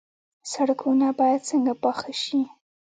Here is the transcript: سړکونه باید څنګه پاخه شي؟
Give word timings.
سړکونه 0.51 1.07
باید 1.19 1.41
څنګه 1.49 1.73
پاخه 1.83 2.11
شي؟ 2.23 2.39